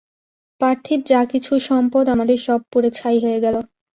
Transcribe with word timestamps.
পার্থিব 0.61 0.99
যা 1.07 1.21
কিছু 1.25 1.51
সম্পদ, 1.67 2.05
আমাদের 2.09 2.37
সব 2.47 2.59
পুড়ে 2.71 2.89
ছাই 2.91 3.17
হয়ে 3.23 3.39
গেল। 3.45 3.55